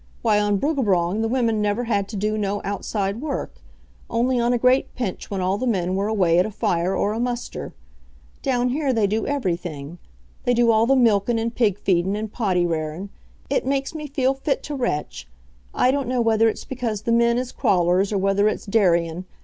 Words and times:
Why, 0.23 0.39
on 0.39 0.57
Bruggabrong 0.57 1.21
the 1.21 1.27
women 1.27 1.61
never 1.61 1.83
had 1.83 2.07
to 2.07 2.15
do 2.15 2.35
no 2.35 2.59
outside 2.63 3.21
work, 3.21 3.61
only 4.09 4.39
on 4.39 4.51
a 4.51 4.57
great 4.57 4.95
pinch 4.95 5.29
wen 5.29 5.41
all 5.41 5.59
the 5.59 5.67
men 5.67 5.95
were 5.95 6.07
away 6.07 6.39
at 6.39 6.45
a 6.47 6.49
fire 6.49 6.95
or 6.95 7.13
a 7.13 7.19
muster. 7.19 7.75
Down 8.41 8.69
here 8.69 8.93
they 8.93 9.05
do 9.05 9.27
everything. 9.27 9.99
They 10.43 10.55
do 10.55 10.71
all 10.71 10.87
the 10.87 10.95
milkin', 10.95 11.37
and 11.37 11.53
pig 11.53 11.77
feedin', 11.77 12.15
and 12.15 12.33
poddy 12.33 12.65
rarin'. 12.65 13.11
It 13.47 13.63
makes 13.63 13.93
me 13.93 14.07
feel 14.07 14.33
fit 14.33 14.63
to 14.63 14.75
retch. 14.75 15.27
I 15.71 15.91
don't 15.91 16.07
know 16.07 16.19
whether 16.19 16.49
it's 16.49 16.65
because 16.65 17.03
the 17.03 17.11
men 17.11 17.37
is 17.37 17.51
crawlers 17.51 18.11
or 18.11 18.17
whether 18.17 18.47
it's 18.49 18.65
dairyin'. 18.65 19.25